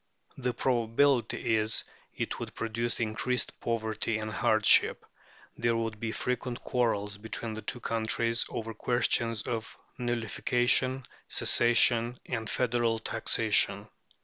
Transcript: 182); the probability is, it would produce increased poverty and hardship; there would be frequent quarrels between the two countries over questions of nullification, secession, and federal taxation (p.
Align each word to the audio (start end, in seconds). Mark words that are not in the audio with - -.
182); 0.29 0.49
the 0.49 0.53
probability 0.59 1.55
is, 1.57 1.83
it 2.15 2.39
would 2.39 2.55
produce 2.55 2.99
increased 2.99 3.59
poverty 3.59 4.17
and 4.17 4.31
hardship; 4.31 5.05
there 5.55 5.77
would 5.77 5.99
be 5.99 6.11
frequent 6.11 6.63
quarrels 6.63 7.19
between 7.19 7.53
the 7.53 7.61
two 7.61 7.79
countries 7.79 8.43
over 8.49 8.73
questions 8.73 9.43
of 9.43 9.77
nullification, 9.99 11.03
secession, 11.27 12.17
and 12.25 12.49
federal 12.49 12.97
taxation 12.97 13.83
(p. 13.85 13.89